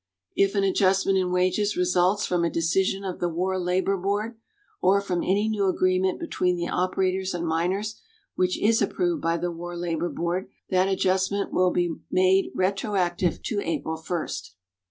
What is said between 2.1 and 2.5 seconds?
from a